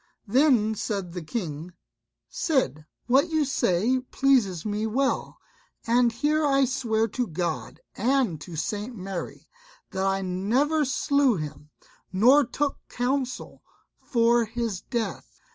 [0.25, 1.73] Then said the King,
[2.27, 5.37] "Cid, what you say pleases me well;
[5.85, 8.95] and here I swear to God and to St.
[8.95, 9.47] Mary,
[9.91, 11.69] that I never slew him,
[12.11, 13.61] nor took counsel
[14.01, 15.39] for his death.